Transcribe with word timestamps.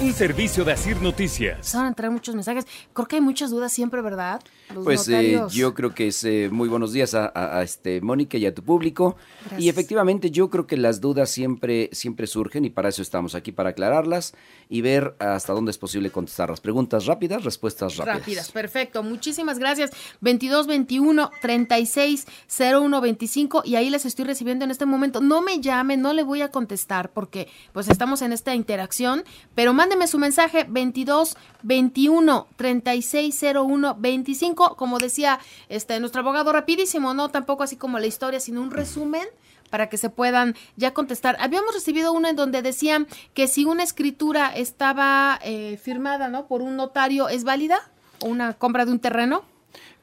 Un 0.00 0.12
servicio 0.12 0.64
de 0.64 0.72
Asir 0.72 1.02
Noticias. 1.02 1.74
Van 1.74 1.86
a 1.86 1.88
entrar 1.88 2.08
muchos 2.12 2.32
mensajes. 2.32 2.66
Creo 2.92 3.08
que 3.08 3.16
hay 3.16 3.20
muchas 3.20 3.50
dudas 3.50 3.72
siempre, 3.72 4.00
¿verdad? 4.00 4.40
Los 4.74 4.84
Pues 4.84 5.08
eh, 5.08 5.40
yo 5.50 5.74
creo 5.74 5.94
que 5.94 6.08
es 6.08 6.22
eh, 6.24 6.48
muy 6.52 6.68
buenos 6.68 6.92
días 6.92 7.14
a, 7.14 7.26
a- 7.34 7.58
a, 7.58 7.62
este 7.62 8.00
Mónica 8.00 8.36
y 8.38 8.46
a 8.46 8.54
tu 8.54 8.62
público. 8.62 9.16
Gracias. 9.40 9.60
Y 9.62 9.68
efectivamente 9.68 10.30
yo 10.30 10.50
creo 10.50 10.66
que 10.66 10.76
las 10.76 11.00
dudas 11.00 11.30
siempre, 11.30 11.88
siempre 11.92 12.26
surgen 12.26 12.64
y 12.64 12.70
para 12.70 12.88
eso 12.88 13.02
estamos 13.02 13.34
aquí, 13.34 13.52
para 13.52 13.70
aclararlas 13.70 14.34
y 14.68 14.80
ver 14.82 15.14
hasta 15.18 15.52
dónde 15.52 15.70
es 15.70 15.78
posible 15.78 16.10
contestarlas. 16.10 16.60
Preguntas 16.60 17.06
rápidas, 17.06 17.44
respuestas 17.44 17.96
rápidas. 17.96 18.18
Rápidas, 18.20 18.52
perfecto. 18.52 19.02
Muchísimas 19.02 19.58
gracias. 19.58 19.90
22 20.20 20.66
21 20.66 21.30
36 21.40 22.26
01 22.58 23.00
25 23.00 23.62
y 23.64 23.76
ahí 23.76 23.90
les 23.90 24.04
estoy 24.04 24.24
recibiendo 24.24 24.64
en 24.64 24.70
este 24.70 24.86
momento. 24.86 25.20
No 25.20 25.40
me 25.42 25.60
llamen, 25.60 26.02
no 26.02 26.12
le 26.12 26.22
voy 26.22 26.42
a 26.42 26.50
contestar 26.50 27.10
porque 27.12 27.48
pues 27.72 27.88
estamos 27.88 28.22
en 28.22 28.32
esta 28.32 28.54
interacción, 28.54 29.24
pero 29.54 29.72
mándeme 29.72 30.06
su 30.06 30.18
mensaje 30.18 30.66
22 30.68 31.36
21 31.62 32.46
36 32.56 33.44
01 33.54 33.96
25, 33.98 34.57
como 34.76 34.98
decía 34.98 35.38
este 35.68 35.98
nuestro 36.00 36.20
abogado 36.20 36.52
rapidísimo, 36.52 37.14
no 37.14 37.28
tampoco 37.28 37.62
así 37.62 37.76
como 37.76 37.98
la 37.98 38.06
historia, 38.06 38.40
sino 38.40 38.60
un 38.60 38.70
resumen 38.70 39.26
para 39.70 39.88
que 39.88 39.98
se 39.98 40.10
puedan 40.10 40.54
ya 40.76 40.92
contestar. 40.94 41.36
Habíamos 41.40 41.74
recibido 41.74 42.12
uno 42.12 42.28
en 42.28 42.36
donde 42.36 42.62
decían 42.62 43.06
que 43.34 43.48
si 43.48 43.64
una 43.64 43.82
escritura 43.82 44.48
estaba 44.54 45.38
eh, 45.42 45.78
firmada, 45.82 46.28
¿no? 46.28 46.46
Por 46.46 46.62
un 46.62 46.76
notario, 46.76 47.28
¿es 47.28 47.44
válida? 47.44 47.78
¿O 48.20 48.26
una 48.26 48.54
compra 48.54 48.84
de 48.84 48.92
un 48.92 48.98
terreno? 48.98 49.44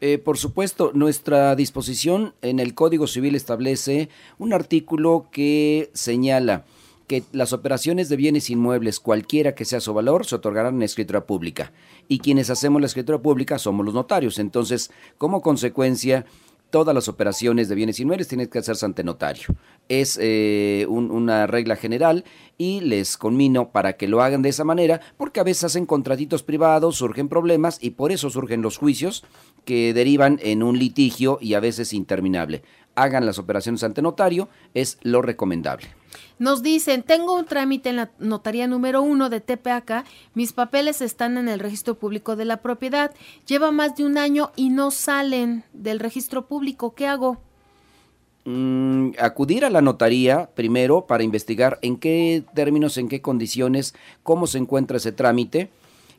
Eh, 0.01 0.17
por 0.17 0.37
supuesto, 0.37 0.91
nuestra 0.93 1.55
disposición 1.55 2.33
en 2.41 2.59
el 2.59 2.75
Código 2.75 3.07
Civil 3.07 3.35
establece 3.35 4.09
un 4.37 4.53
artículo 4.53 5.27
que 5.31 5.89
señala 5.93 6.65
que 7.07 7.23
las 7.31 7.53
operaciones 7.53 8.09
de 8.09 8.15
bienes 8.15 8.49
inmuebles, 8.49 8.99
cualquiera 8.99 9.53
que 9.55 9.65
sea 9.65 9.79
su 9.79 9.93
valor, 9.93 10.25
se 10.25 10.35
otorgarán 10.35 10.75
en 10.75 10.83
escritura 10.83 11.25
pública. 11.25 11.71
Y 12.07 12.19
quienes 12.19 12.49
hacemos 12.49 12.81
la 12.81 12.87
escritura 12.87 13.19
pública 13.19 13.59
somos 13.59 13.85
los 13.85 13.93
notarios. 13.93 14.39
Entonces, 14.39 14.91
como 15.17 15.41
consecuencia, 15.41 16.25
todas 16.71 16.95
las 16.95 17.07
operaciones 17.07 17.69
de 17.69 17.75
bienes 17.75 17.99
inmuebles 17.99 18.27
tienen 18.27 18.47
que 18.47 18.57
hacerse 18.59 18.85
ante 18.85 19.03
notario. 19.03 19.45
Es 19.87 20.17
eh, 20.19 20.85
un- 20.89 21.11
una 21.11 21.45
regla 21.47 21.75
general 21.75 22.25
y 22.57 22.81
les 22.81 23.17
conmino 23.17 23.69
para 23.71 23.93
que 23.93 24.07
lo 24.07 24.21
hagan 24.21 24.41
de 24.41 24.49
esa 24.49 24.63
manera, 24.63 24.99
porque 25.15 25.39
a 25.39 25.43
veces 25.43 25.65
hacen 25.65 25.85
contratitos 25.85 26.41
privados, 26.43 26.95
surgen 26.97 27.29
problemas 27.29 27.77
y 27.81 27.91
por 27.91 28.11
eso 28.11 28.29
surgen 28.29 28.61
los 28.63 28.77
juicios 28.77 29.23
que 29.63 29.93
derivan 29.93 30.39
en 30.43 30.63
un 30.63 30.77
litigio 30.79 31.37
y 31.39 31.53
a 31.53 31.59
veces 31.59 31.93
interminable. 31.93 32.63
Hagan 32.95 33.25
las 33.25 33.39
operaciones 33.39 33.83
ante 33.83 34.01
notario, 34.01 34.49
es 34.73 34.97
lo 35.03 35.21
recomendable. 35.21 35.87
Nos 36.39 36.63
dicen, 36.63 37.03
tengo 37.03 37.35
un 37.35 37.45
trámite 37.45 37.89
en 37.89 37.95
la 37.97 38.11
notaría 38.19 38.67
número 38.67 39.01
uno 39.01 39.29
de 39.29 39.41
TPACA, 39.41 40.03
mis 40.33 40.53
papeles 40.53 41.01
están 41.01 41.37
en 41.37 41.47
el 41.47 41.59
registro 41.59 41.95
público 41.95 42.35
de 42.35 42.45
la 42.45 42.57
propiedad, 42.57 43.13
lleva 43.47 43.71
más 43.71 43.95
de 43.95 44.05
un 44.05 44.17
año 44.17 44.51
y 44.55 44.69
no 44.69 44.91
salen 44.91 45.63
del 45.73 45.99
registro 45.99 46.45
público, 46.45 46.93
¿qué 46.93 47.07
hago? 47.07 47.37
Mm, 48.47 49.13
acudir 49.17 49.65
a 49.65 49.71
la 49.71 49.81
notaría 49.81 50.51
primero 50.53 51.07
para 51.07 51.23
investigar 51.23 51.79
en 51.81 51.97
qué 51.97 52.43
términos, 52.53 52.97
en 52.97 53.09
qué 53.09 53.21
condiciones, 53.21 53.95
cómo 54.21 54.45
se 54.45 54.59
encuentra 54.59 54.97
ese 54.97 55.11
trámite 55.11 55.71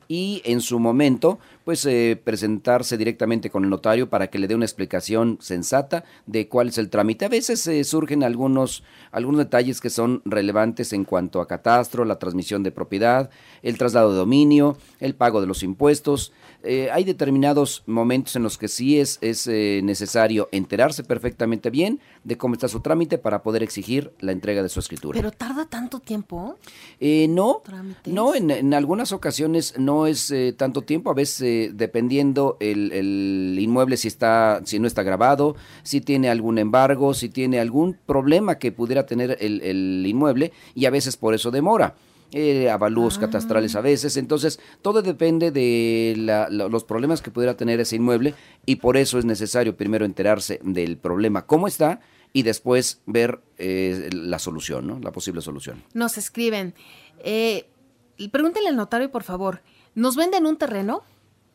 y 0.09 0.41
en 0.45 0.61
su 0.61 0.79
momento 0.79 1.39
pues 1.67 1.85
eh, 1.85 2.17
presentarse 2.23 2.95
directamente 2.97 3.49
con 3.49 3.65
el 3.65 3.69
notario 3.69 4.09
para 4.09 4.27
que 4.27 4.39
le 4.39 4.47
dé 4.47 4.55
una 4.55 4.63
explicación 4.63 5.37
sensata 5.41 6.05
de 6.25 6.47
cuál 6.47 6.69
es 6.69 6.77
el 6.77 6.89
trámite. 6.89 7.25
A 7.25 7.27
veces 7.27 7.67
eh, 7.67 7.83
surgen 7.83 8.23
algunos, 8.23 8.85
algunos 9.11 9.39
detalles 9.39 9.81
que 9.81 9.89
son 9.89 10.21
relevantes 10.23 10.93
en 10.93 11.03
cuanto 11.03 11.41
a 11.41 11.47
catastro, 11.49 12.05
la 12.05 12.19
transmisión 12.19 12.63
de 12.63 12.71
propiedad, 12.71 13.29
el 13.63 13.77
traslado 13.77 14.11
de 14.11 14.17
dominio, 14.17 14.77
el 15.01 15.13
pago 15.13 15.41
de 15.41 15.47
los 15.47 15.61
impuestos. 15.61 16.31
Eh, 16.63 16.89
hay 16.91 17.03
determinados 17.03 17.83
momentos 17.85 18.35
en 18.35 18.43
los 18.43 18.57
que 18.57 18.67
sí 18.67 18.99
es, 18.99 19.19
es 19.21 19.47
eh, 19.47 19.81
necesario 19.83 20.49
enterarse 20.51 21.03
perfectamente 21.03 21.69
bien 21.69 21.99
de 22.23 22.37
cómo 22.37 22.55
está 22.55 22.67
su 22.67 22.79
trámite 22.81 23.17
para 23.17 23.43
poder 23.43 23.61
exigir 23.61 24.11
la 24.19 24.31
entrega 24.31 24.63
de 24.63 24.69
su 24.69 24.79
escritura. 24.79 25.17
¿Pero 25.17 25.31
tarda 25.31 25.65
tanto 25.65 25.99
tiempo? 25.99 26.57
Eh, 26.99 27.27
no, 27.29 27.61
Trámites. 27.63 28.11
no, 28.11 28.33
en, 28.33 28.49
en 28.49 28.73
algunas 28.73 29.11
ocasiones 29.11 29.75
no 29.77 30.07
es 30.07 30.33
tanto 30.57 30.81
tiempo, 30.81 31.11
a 31.11 31.13
veces 31.13 31.41
eh, 31.65 31.71
dependiendo 31.73 32.57
el, 32.59 32.91
el 32.91 33.57
inmueble 33.59 33.97
si 33.97 34.07
está, 34.07 34.61
si 34.65 34.79
no 34.79 34.87
está 34.87 35.03
grabado, 35.03 35.55
si 35.83 36.01
tiene 36.01 36.29
algún 36.29 36.57
embargo, 36.57 37.13
si 37.13 37.29
tiene 37.29 37.59
algún 37.59 37.97
problema 38.05 38.57
que 38.59 38.71
pudiera 38.71 39.05
tener 39.05 39.37
el, 39.39 39.61
el 39.61 40.03
inmueble 40.07 40.51
y 40.75 40.85
a 40.85 40.89
veces 40.89 41.17
por 41.17 41.33
eso 41.33 41.51
demora. 41.51 41.95
Eh, 42.33 42.69
avalúos 42.69 43.17
catastrales 43.17 43.73
a 43.77 43.81
veces, 43.81 44.17
entonces 44.17 44.59
todo 44.81 45.01
depende 45.01 45.49
de 45.49 46.13
la- 46.17 46.49
la- 46.49 46.67
los 46.67 46.83
problemas 46.83 47.21
que 47.21 47.31
pudiera 47.31 47.55
tener 47.55 47.79
ese 47.79 47.95
inmueble 47.95 48.33
y 48.65 48.75
por 48.75 48.97
eso 48.97 49.17
es 49.17 49.23
necesario 49.23 49.77
primero 49.77 50.03
enterarse 50.03 50.59
del 50.61 50.97
problema, 50.97 51.45
cómo 51.45 51.67
está 51.69 52.01
y 52.33 52.43
después 52.43 52.99
ver 53.05 53.39
eh, 53.57 54.09
la 54.11 54.39
solución, 54.39 54.85
¿no? 54.87 54.99
la 54.99 55.13
posible 55.13 55.39
solución. 55.41 55.81
Nos 55.93 56.17
escriben, 56.17 56.73
eh, 57.23 57.69
pregúntenle 58.29 58.67
al 58.69 58.75
notario, 58.75 59.09
por 59.09 59.23
favor, 59.23 59.61
nos 59.95 60.17
venden 60.17 60.45
un 60.45 60.57
terreno, 60.57 61.03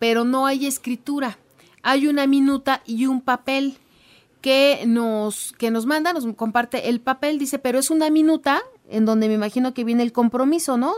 pero 0.03 0.25
no 0.25 0.47
hay 0.47 0.67
escritura. 0.67 1.39
Hay 1.85 2.09
una 2.09 2.27
minuta 2.27 2.83
y 2.85 3.07
un 3.07 3.21
papel 3.21 3.77
que 4.41 4.83
nos, 4.85 5.55
que 5.59 5.71
nos 5.71 5.87
manda, 5.87 6.13
nos 6.13 6.27
comparte 6.35 6.89
el 6.89 7.01
papel, 7.01 7.39
dice, 7.39 7.61
pero 7.61 7.79
es 7.79 7.89
una 7.89 8.11
minuta 8.11 8.63
en 8.91 9.05
donde 9.05 9.29
me 9.29 9.35
imagino 9.35 9.75
que 9.75 9.85
viene 9.85 10.03
el 10.03 10.11
compromiso, 10.11 10.77
¿no? 10.77 10.93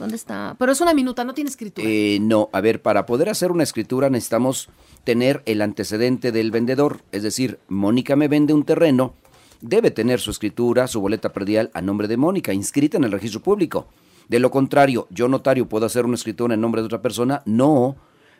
¿Dónde 0.00 0.16
está? 0.16 0.56
Pero 0.58 0.72
es 0.72 0.80
una 0.80 0.94
minuta, 0.94 1.22
no 1.22 1.32
tiene 1.32 1.48
escritura. 1.48 1.88
Eh, 1.88 2.18
no, 2.20 2.48
a 2.52 2.60
ver, 2.60 2.82
para 2.82 3.06
poder 3.06 3.28
hacer 3.28 3.52
una 3.52 3.62
escritura 3.62 4.10
necesitamos 4.10 4.68
tener 5.04 5.44
el 5.46 5.62
antecedente 5.62 6.32
del 6.32 6.50
vendedor. 6.50 7.02
Es 7.12 7.22
decir, 7.22 7.60
Mónica 7.68 8.16
me 8.16 8.26
vende 8.26 8.52
un 8.52 8.64
terreno, 8.64 9.14
debe 9.60 9.92
tener 9.92 10.18
su 10.18 10.32
escritura, 10.32 10.88
su 10.88 11.00
boleta 11.00 11.32
predial 11.32 11.70
a 11.72 11.80
nombre 11.80 12.08
de 12.08 12.16
Mónica, 12.16 12.52
inscrita 12.52 12.96
en 12.96 13.04
el 13.04 13.12
registro 13.12 13.42
público. 13.42 13.86
De 14.28 14.40
lo 14.40 14.50
contrario, 14.50 15.06
yo 15.10 15.28
notario 15.28 15.68
puedo 15.68 15.86
hacer 15.86 16.04
una 16.04 16.16
escritura 16.16 16.54
en 16.54 16.60
nombre 16.60 16.82
de 16.82 16.86
otra 16.86 17.00
persona, 17.00 17.40
no, 17.46 17.94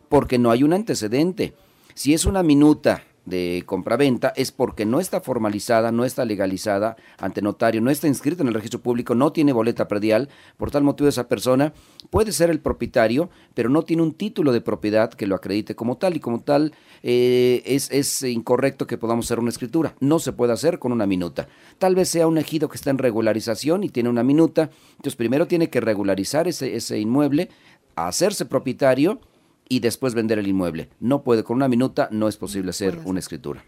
porque 0.09 0.39
no 0.39 0.51
hay 0.51 0.63
un 0.63 0.73
antecedente. 0.73 1.55
Si 1.95 2.15
es 2.15 2.25
una 2.25 2.43
minuta 2.43 3.03
de 3.25 3.63
compraventa 3.65 4.33
es 4.37 4.53
porque 4.53 4.85
no 4.85 5.01
está 5.01 5.21
formalizada, 5.21 5.93
no 5.93 6.05
está 6.05 6.25
legalizada 6.25 6.97
ante 7.19 7.43
notario, 7.43 7.81
no 7.81 7.91
está 7.91 8.07
inscrita 8.07 8.43
en 8.43 8.49
el 8.49 8.55
registro 8.55 8.81
público, 8.81 9.15
no 9.15 9.33
tiene 9.33 9.53
boleta 9.53 9.89
predial, 9.89 10.29
por 10.57 10.71
tal 10.71 10.83
motivo 10.83 11.09
esa 11.09 11.29
persona 11.29 11.73
puede 12.11 12.33
ser 12.33 12.51
el 12.51 12.61
propietario, 12.61 13.31
pero 13.55 13.69
no 13.69 13.83
tiene 13.83 14.03
un 14.03 14.13
título 14.13 14.53
de 14.53 14.61
propiedad 14.61 15.13
que 15.13 15.27
lo 15.27 15.35
acredite 15.35 15.75
como 15.75 15.97
tal 15.97 16.17
y 16.17 16.21
como 16.21 16.41
tal 16.41 16.75
eh, 17.03 17.63
es, 17.65 17.91
es 17.91 18.23
incorrecto 18.23 18.87
que 18.87 18.99
podamos 18.99 19.27
hacer 19.27 19.39
una 19.39 19.51
escritura, 19.51 19.95
no 20.01 20.19
se 20.19 20.33
puede 20.33 20.53
hacer 20.53 20.79
con 20.79 20.93
una 20.93 21.07
minuta. 21.07 21.49
Tal 21.79 21.95
vez 21.95 22.09
sea 22.09 22.27
un 22.27 22.39
ejido 22.39 22.69
que 22.69 22.77
está 22.77 22.91
en 22.91 22.99
regularización 22.99 23.85
y 23.85 23.89
tiene 23.89 24.11
una 24.11 24.23
minuta, 24.23 24.71
entonces 24.93 25.17
primero 25.17 25.47
tiene 25.47 25.71
que 25.71 25.81
regularizar 25.81 26.47
ese, 26.47 26.77
ese 26.77 26.99
inmueble, 26.99 27.49
hacerse 27.97 28.45
propietario, 28.45 29.21
y 29.69 29.81
después 29.81 30.15
vender 30.15 30.39
el 30.39 30.47
inmueble. 30.49 30.89
No 31.01 31.23
puede, 31.23 31.45
con 31.45 31.57
una 31.57 31.69
minuta 31.69 32.09
no 32.11 32.29
es 32.29 32.37
posible 32.37 32.71
hacer 32.71 33.01
una 33.05 33.19
escritura. 33.21 33.65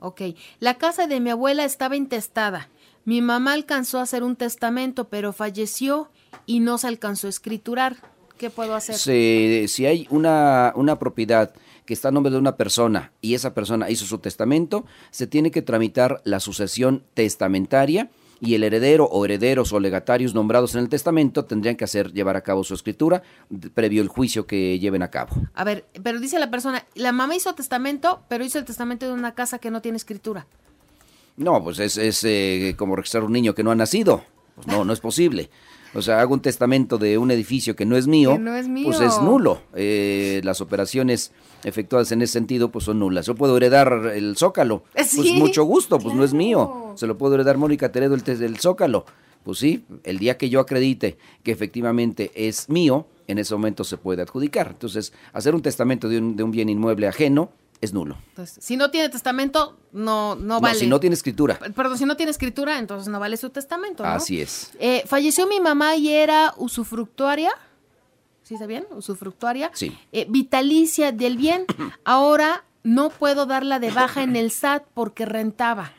Ok, 0.00 0.20
la 0.60 0.74
casa 0.74 1.06
de 1.06 1.20
mi 1.20 1.30
abuela 1.30 1.64
estaba 1.64 1.96
intestada. 1.96 2.68
Mi 3.04 3.22
mamá 3.22 3.52
alcanzó 3.52 3.98
a 3.98 4.02
hacer 4.02 4.22
un 4.24 4.36
testamento, 4.36 5.08
pero 5.08 5.32
falleció 5.32 6.10
y 6.44 6.60
no 6.60 6.76
se 6.78 6.88
alcanzó 6.88 7.28
a 7.28 7.30
escriturar. 7.30 7.96
¿Qué 8.36 8.50
puedo 8.50 8.74
hacer? 8.74 8.96
Se- 8.96 9.66
si 9.68 9.86
hay 9.86 10.06
una, 10.10 10.72
una 10.76 10.98
propiedad 10.98 11.54
que 11.86 11.94
está 11.94 12.08
a 12.08 12.10
nombre 12.10 12.32
de 12.32 12.38
una 12.38 12.56
persona 12.56 13.12
y 13.22 13.34
esa 13.34 13.54
persona 13.54 13.88
hizo 13.88 14.04
su 14.04 14.18
testamento, 14.18 14.84
se 15.10 15.26
tiene 15.28 15.50
que 15.52 15.62
tramitar 15.62 16.20
la 16.24 16.40
sucesión 16.40 17.04
testamentaria 17.14 18.10
y 18.40 18.54
el 18.54 18.64
heredero 18.64 19.04
o 19.06 19.24
herederos 19.24 19.72
o 19.72 19.80
legatarios 19.80 20.34
nombrados 20.34 20.74
en 20.74 20.82
el 20.82 20.88
testamento 20.88 21.44
tendrían 21.44 21.76
que 21.76 21.84
hacer 21.84 22.12
llevar 22.12 22.36
a 22.36 22.42
cabo 22.42 22.64
su 22.64 22.74
escritura 22.74 23.22
previo 23.74 24.02
el 24.02 24.08
juicio 24.08 24.46
que 24.46 24.78
lleven 24.78 25.02
a 25.02 25.10
cabo. 25.10 25.34
A 25.54 25.64
ver, 25.64 25.86
pero 26.02 26.20
dice 26.20 26.38
la 26.38 26.50
persona, 26.50 26.84
la 26.94 27.12
mamá 27.12 27.34
hizo 27.34 27.54
testamento, 27.54 28.22
pero 28.28 28.44
hizo 28.44 28.58
el 28.58 28.64
testamento 28.64 29.06
de 29.06 29.12
una 29.12 29.34
casa 29.34 29.58
que 29.58 29.70
no 29.70 29.80
tiene 29.80 29.96
escritura. 29.96 30.46
No, 31.36 31.62
pues 31.62 31.78
es, 31.78 31.98
es 31.98 32.24
eh, 32.24 32.74
como 32.78 32.96
registrar 32.96 33.24
un 33.24 33.32
niño 33.32 33.54
que 33.54 33.62
no 33.62 33.70
ha 33.70 33.74
nacido. 33.74 34.24
Pues 34.54 34.66
no, 34.66 34.84
no 34.84 34.92
es 34.92 35.00
posible. 35.00 35.50
O 35.96 36.02
sea, 36.02 36.20
hago 36.20 36.34
un 36.34 36.40
testamento 36.40 36.98
de 36.98 37.16
un 37.18 37.30
edificio 37.30 37.74
que 37.74 37.86
no 37.86 37.96
es 37.96 38.06
mío, 38.06 38.38
no 38.38 38.54
es 38.54 38.68
mío. 38.68 38.84
pues 38.86 39.00
es 39.00 39.20
nulo. 39.20 39.62
Eh, 39.74 40.40
las 40.44 40.60
operaciones 40.60 41.32
efectuadas 41.64 42.12
en 42.12 42.22
ese 42.22 42.34
sentido, 42.34 42.70
pues 42.70 42.84
son 42.84 42.98
nulas. 42.98 43.26
Yo 43.26 43.34
puedo 43.34 43.56
heredar 43.56 44.12
el 44.14 44.36
zócalo, 44.36 44.84
pues 44.92 45.08
Sí, 45.10 45.38
mucho 45.38 45.64
gusto, 45.64 45.98
pues 45.98 46.14
no 46.14 46.22
es 46.22 46.34
mío. 46.34 46.92
Se 46.96 47.06
lo 47.06 47.16
puedo 47.16 47.34
heredar 47.34 47.56
Mónica 47.56 47.90
Teredo 47.92 48.14
el 48.14 48.22
tes- 48.22 48.38
del 48.38 48.58
zócalo. 48.58 49.06
Pues 49.42 49.58
sí, 49.58 49.84
el 50.04 50.18
día 50.18 50.36
que 50.36 50.48
yo 50.50 50.60
acredite 50.60 51.18
que 51.44 51.52
efectivamente 51.52 52.30
es 52.34 52.68
mío, 52.68 53.06
en 53.28 53.38
ese 53.38 53.54
momento 53.54 53.84
se 53.84 53.96
puede 53.96 54.22
adjudicar. 54.22 54.68
Entonces, 54.72 55.12
hacer 55.32 55.54
un 55.54 55.62
testamento 55.62 56.08
de 56.08 56.18
un, 56.18 56.36
de 56.36 56.42
un 56.42 56.50
bien 56.50 56.68
inmueble 56.68 57.06
ajeno 57.06 57.50
es 57.80 57.92
nulo. 57.92 58.16
Entonces, 58.30 58.64
si 58.64 58.76
no 58.76 58.90
tiene 58.90 59.08
testamento, 59.08 59.76
no, 59.92 60.34
no 60.34 60.54
No, 60.56 60.60
vale. 60.60 60.78
si 60.78 60.86
no 60.86 60.98
tiene 61.00 61.14
escritura. 61.14 61.58
Perdón, 61.74 61.98
si 61.98 62.04
no 62.06 62.16
tiene 62.16 62.30
escritura, 62.30 62.78
entonces 62.78 63.08
no 63.08 63.20
vale 63.20 63.36
su 63.36 63.50
testamento, 63.50 64.02
¿no? 64.02 64.08
Así 64.08 64.40
es. 64.40 64.72
Eh, 64.80 65.02
falleció 65.06 65.46
mi 65.46 65.60
mamá 65.60 65.96
y 65.96 66.08
era 66.10 66.54
usufructuaria. 66.56 67.50
¿Sí 68.42 68.54
está 68.54 68.66
bien? 68.66 68.86
Usufructuaria. 68.94 69.70
Sí. 69.74 69.96
Eh, 70.12 70.26
vitalicia 70.28 71.12
del 71.12 71.36
bien. 71.36 71.66
Ahora 72.04 72.64
no 72.82 73.10
puedo 73.10 73.44
darla 73.46 73.78
de 73.80 73.90
baja 73.90 74.22
en 74.22 74.36
el 74.36 74.50
SAT 74.52 74.84
porque 74.94 75.26
rentaba. 75.26 75.92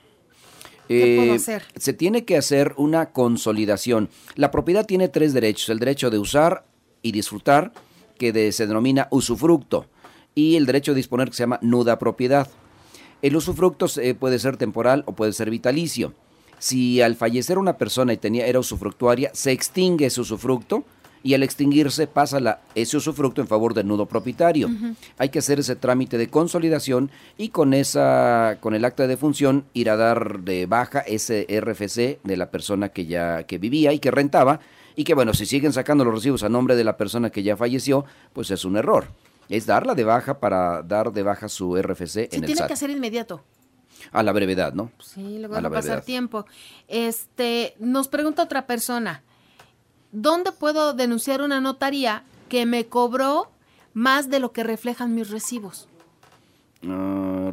¿Qué 0.87 1.15
puedo 1.19 1.33
hacer? 1.33 1.63
Eh, 1.73 1.79
Se 1.81 1.91
tiene 1.93 2.23
que 2.23 2.37
hacer 2.37 2.73
una 2.77 3.11
consolidación. 3.11 4.09
La 4.35 4.51
propiedad 4.51 4.85
tiene 4.85 5.09
tres 5.09 5.33
derechos. 5.33 5.69
El 5.69 5.79
derecho 5.79 6.09
de 6.09 6.17
usar 6.17 6.65
y 7.01 7.11
disfrutar, 7.11 7.73
que 8.17 8.31
de- 8.31 8.51
se 8.53 8.65
denomina 8.67 9.07
usufructo, 9.11 9.85
y 10.37 10.55
el 10.55 10.67
derecho 10.67 10.91
de 10.91 10.97
disponer, 10.97 11.29
que 11.29 11.33
se 11.35 11.41
llama 11.43 11.57
nuda 11.63 11.97
propiedad. 11.97 12.47
El 13.23 13.35
usufructo 13.35 13.87
se- 13.87 14.13
puede 14.13 14.37
ser 14.37 14.55
temporal 14.55 15.01
o 15.07 15.13
puede 15.13 15.33
ser 15.33 15.49
vitalicio. 15.49 16.13
Si 16.59 17.01
al 17.01 17.15
fallecer 17.15 17.57
una 17.57 17.77
persona 17.77 18.13
y 18.13 18.17
tenía, 18.17 18.45
era 18.45 18.59
usufructuaria, 18.59 19.31
se 19.33 19.51
extingue 19.51 20.05
ese 20.05 20.21
usufructo 20.21 20.83
y 21.23 21.33
al 21.33 21.41
extinguirse 21.41 22.05
pasa 22.05 22.39
la, 22.39 22.61
ese 22.75 22.97
usufructo 22.97 23.41
en 23.41 23.47
favor 23.47 23.73
del 23.73 23.87
nudo 23.87 24.05
propietario. 24.05 24.69
Hay 25.17 25.29
que 25.29 25.39
hacer 25.39 25.59
ese 25.59 25.75
trámite 25.75 26.19
de 26.19 26.27
consolidación 26.29 27.09
y 27.35 27.49
con 27.49 27.73
esa, 27.73 28.57
con 28.61 28.75
el 28.75 28.85
acta 28.85 29.03
de 29.03 29.09
defunción 29.09 29.65
ir 29.73 29.89
a 29.89 29.95
dar 29.97 30.41
de 30.41 30.67
baja 30.67 30.99
ese 30.99 31.47
RFC 31.49 32.19
de 32.23 32.37
la 32.37 32.51
persona 32.51 32.89
que 32.89 33.07
ya 33.07 33.41
que 33.43 33.57
vivía 33.57 33.91
y 33.91 33.97
que 33.99 34.11
rentaba 34.11 34.59
y 34.95 35.03
que 35.03 35.15
bueno, 35.15 35.33
si 35.33 35.47
siguen 35.47 35.73
sacando 35.73 36.05
los 36.05 36.13
recibos 36.13 36.43
a 36.43 36.49
nombre 36.49 36.75
de 36.75 36.83
la 36.83 36.95
persona 36.97 37.31
que 37.31 37.41
ya 37.41 37.57
falleció, 37.57 38.05
pues 38.33 38.51
es 38.51 38.63
un 38.65 38.77
error. 38.77 39.07
Es 39.49 39.65
darla 39.65 39.95
de 39.95 40.03
baja 40.03 40.39
para 40.39 40.81
dar 40.83 41.11
de 41.11 41.23
baja 41.23 41.47
su 41.49 41.75
RFC 41.81 42.07
Sí, 42.07 42.19
en 42.31 42.43
el 42.43 42.45
tiene 42.47 42.55
SAT. 42.55 42.67
que 42.67 42.73
hacer 42.73 42.89
inmediato. 42.89 43.43
A 44.11 44.21
la 44.23 44.31
brevedad, 44.31 44.73
¿no? 44.73 44.91
Sí, 44.99 45.39
luego 45.39 45.55
A 45.55 45.61
la 45.61 45.69
pasar 45.69 46.01
tiempo. 46.01 46.45
Este, 46.87 47.75
nos 47.79 48.07
pregunta 48.07 48.43
otra 48.43 48.67
persona, 48.67 49.23
¿dónde 50.11 50.51
puedo 50.51 50.93
denunciar 50.93 51.41
una 51.41 51.59
notaría 51.61 52.23
que 52.49 52.65
me 52.65 52.85
cobró 52.87 53.49
más 53.93 54.29
de 54.29 54.39
lo 54.39 54.51
que 54.51 54.63
reflejan 54.63 55.15
mis 55.15 55.29
recibos? 55.29 55.87
Ah, 56.83 57.51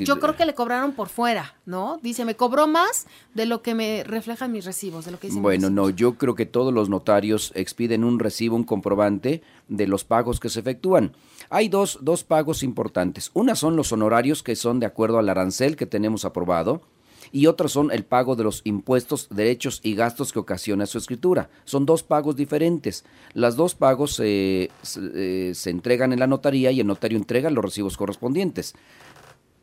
Yo 0.00 0.18
creo 0.18 0.36
que 0.36 0.46
le 0.46 0.54
cobraron 0.54 0.92
por 0.92 1.08
fuera, 1.08 1.54
¿no? 1.64 2.00
Dice, 2.02 2.24
me 2.24 2.34
cobró 2.34 2.66
más 2.66 3.06
de 3.34 3.46
lo 3.46 3.62
que 3.62 3.74
me 3.74 4.02
reflejan 4.04 4.50
mis 4.50 4.64
recibos, 4.64 5.04
de 5.04 5.12
lo 5.12 5.20
que 5.20 5.28
Bueno, 5.30 5.70
no, 5.70 5.90
yo 5.90 6.14
creo 6.14 6.34
que 6.34 6.46
todos 6.46 6.74
los 6.74 6.88
notarios 6.88 7.52
expiden 7.54 8.02
un 8.02 8.18
recibo, 8.18 8.56
un 8.56 8.64
comprobante 8.64 9.42
de 9.68 9.86
los 9.86 10.04
pagos 10.04 10.40
que 10.40 10.48
se 10.48 10.60
efectúan. 10.60 11.12
Hay 11.50 11.68
dos, 11.68 11.98
dos 12.02 12.24
pagos 12.24 12.62
importantes. 12.62 13.30
Una 13.34 13.54
son 13.54 13.76
los 13.76 13.92
honorarios 13.92 14.42
que 14.42 14.56
son 14.56 14.80
de 14.80 14.86
acuerdo 14.86 15.18
al 15.18 15.28
arancel 15.28 15.76
que 15.76 15.86
tenemos 15.86 16.24
aprobado 16.24 16.82
y 17.34 17.48
otros 17.48 17.72
son 17.72 17.90
el 17.90 18.04
pago 18.04 18.36
de 18.36 18.44
los 18.44 18.62
impuestos, 18.64 19.28
derechos 19.28 19.80
y 19.82 19.94
gastos 19.94 20.32
que 20.32 20.38
ocasiona 20.38 20.86
su 20.86 20.98
escritura. 20.98 21.50
Son 21.64 21.84
dos 21.84 22.02
pagos 22.02 22.36
diferentes. 22.36 23.04
Las 23.34 23.56
dos 23.56 23.74
pagos 23.74 24.20
eh, 24.22 24.70
se, 24.82 25.00
eh, 25.14 25.54
se 25.54 25.70
entregan 25.70 26.12
en 26.12 26.20
la 26.20 26.26
notaría 26.26 26.70
y 26.70 26.80
el 26.80 26.86
notario 26.86 27.18
entrega 27.18 27.50
los 27.50 27.64
recibos 27.64 27.96
correspondientes 27.96 28.74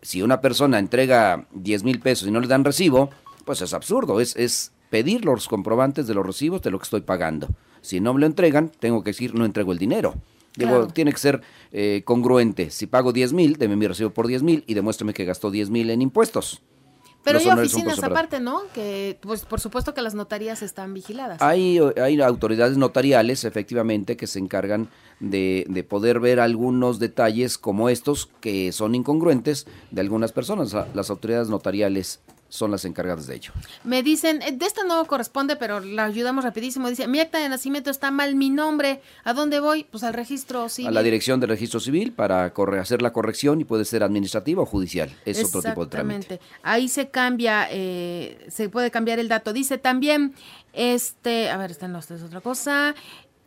si 0.01 0.21
una 0.21 0.41
persona 0.41 0.79
entrega 0.79 1.47
10 1.53 1.83
mil 1.83 1.99
pesos 1.99 2.27
y 2.27 2.31
no 2.31 2.39
le 2.39 2.47
dan 2.47 2.63
recibo, 2.63 3.09
pues 3.45 3.61
es 3.61 3.73
absurdo, 3.73 4.19
es, 4.19 4.35
es 4.35 4.71
pedir 4.89 5.25
los 5.25 5.47
comprobantes 5.47 6.07
de 6.07 6.13
los 6.13 6.25
recibos 6.25 6.61
de 6.61 6.71
lo 6.71 6.79
que 6.79 6.83
estoy 6.83 7.01
pagando. 7.01 7.49
Si 7.81 7.99
no 7.99 8.13
me 8.13 8.19
lo 8.21 8.25
entregan, 8.25 8.69
tengo 8.79 9.03
que 9.03 9.11
decir, 9.11 9.33
no 9.35 9.45
entrego 9.45 9.71
el 9.71 9.77
dinero. 9.77 10.15
Digo, 10.55 10.71
Claro. 10.71 10.87
tiene 10.87 11.11
que 11.13 11.17
ser 11.17 11.41
eh, 11.71 12.01
congruente. 12.03 12.71
Si 12.71 12.85
pago 12.87 13.13
10 13.13 13.33
mil, 13.33 13.57
deme 13.57 13.75
mi 13.75 13.87
recibo 13.87 14.09
por 14.09 14.27
10 14.27 14.43
mil 14.43 14.63
y 14.67 14.73
demuéstrame 14.73 15.13
que 15.13 15.23
gastó 15.23 15.49
10 15.49 15.69
mil 15.69 15.89
en 15.89 16.01
impuestos. 16.01 16.61
Pero 17.23 17.39
hay 17.39 17.47
oficinas 17.47 18.03
aparte, 18.03 18.39
¿no? 18.39 18.61
Que, 18.73 19.17
pues, 19.21 19.45
por 19.45 19.59
supuesto 19.59 19.93
que 19.93 20.01
las 20.01 20.15
notarías 20.15 20.61
están 20.61 20.93
vigiladas. 20.93 21.41
Hay, 21.41 21.79
hay 22.01 22.21
autoridades 22.21 22.77
notariales, 22.77 23.43
efectivamente, 23.43 24.17
que 24.17 24.27
se 24.27 24.39
encargan 24.39 24.89
de, 25.19 25.65
de 25.69 25.83
poder 25.83 26.19
ver 26.19 26.39
algunos 26.39 26.99
detalles 26.99 27.57
como 27.57 27.89
estos 27.89 28.29
que 28.39 28.71
son 28.71 28.95
incongruentes 28.95 29.67
de 29.91 30.01
algunas 30.01 30.31
personas. 30.31 30.75
Las 30.93 31.09
autoridades 31.09 31.49
notariales 31.49 32.19
son 32.51 32.69
las 32.69 32.83
encargadas 32.83 33.27
de 33.27 33.35
ello. 33.35 33.53
Me 33.85 34.03
dicen, 34.03 34.41
eh, 34.41 34.51
de 34.51 34.65
esta 34.65 34.83
no 34.83 35.05
corresponde, 35.05 35.55
pero 35.55 35.79
la 35.79 36.03
ayudamos 36.03 36.43
rapidísimo. 36.43 36.89
Dice, 36.89 37.07
mi 37.07 37.21
acta 37.21 37.39
de 37.39 37.47
nacimiento 37.47 37.89
está 37.89 38.11
mal, 38.11 38.35
mi 38.35 38.49
nombre. 38.49 39.01
¿A 39.23 39.33
dónde 39.33 39.61
voy? 39.61 39.85
Pues 39.85 40.03
al 40.03 40.13
registro 40.13 40.67
civil. 40.67 40.89
A 40.89 40.91
la 40.91 41.01
dirección 41.01 41.39
del 41.39 41.49
registro 41.49 41.79
civil 41.79 42.11
para 42.11 42.53
corre- 42.53 42.79
hacer 42.81 43.01
la 43.01 43.13
corrección 43.13 43.61
y 43.61 43.63
puede 43.63 43.85
ser 43.85 44.03
administrativa 44.03 44.61
o 44.61 44.65
judicial. 44.65 45.09
Es 45.25 45.41
otro 45.45 45.61
tipo 45.61 45.85
de 45.85 45.89
trámite. 45.91 46.17
Exactamente. 46.35 46.45
Ahí 46.61 46.89
se 46.89 47.09
cambia, 47.09 47.67
eh, 47.71 48.45
se 48.49 48.67
puede 48.67 48.91
cambiar 48.91 49.19
el 49.19 49.29
dato. 49.29 49.53
Dice 49.53 49.77
también, 49.77 50.35
este, 50.73 51.49
a 51.49 51.55
ver, 51.57 51.71
esta 51.71 51.87
no, 51.87 51.99
esta 51.99 52.15
es 52.15 52.21
otra 52.21 52.41
cosa. 52.41 52.95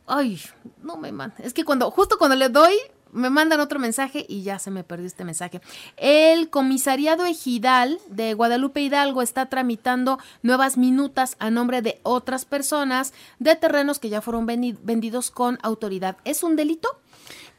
Ay, 0.07 0.41
no 0.83 0.97
me 0.97 1.13
manda. 1.13 1.37
Es 1.43 1.53
que 1.55 1.65
cuando, 1.65 1.91
justo 1.91 2.17
cuando 2.19 2.37
le 2.37 2.49
doy, 2.49 2.75
me 3.15 3.31
mandan 3.31 3.61
otro 3.61 3.79
mensaje 3.79 4.27
y 4.29 4.43
ya 4.43 4.59
se 4.59 4.71
me 4.71 4.85
perdió 4.85 5.07
este 5.07 5.25
mensaje. 5.25 5.61
El 5.97 6.51
comisariado 6.51 7.25
ejidal 7.25 7.99
de 8.11 8.35
Guadalupe 8.35 8.81
Hidalgo 8.83 9.23
está 9.23 9.47
tramitando 9.49 10.19
nuevas 10.43 10.77
minutas 10.77 11.37
a 11.39 11.51
nombre 11.51 11.81
de 11.81 12.01
otras 12.03 12.45
personas 12.45 13.15
de 13.39 13.57
terrenos 13.57 13.99
que 13.99 14.09
ya 14.11 14.21
fueron 14.21 14.47
vendi- 14.47 14.77
vendidos 14.83 15.31
con 15.31 15.59
autoridad. 15.63 16.17
¿Es 16.25 16.43
un 16.43 16.57
delito? 16.57 16.89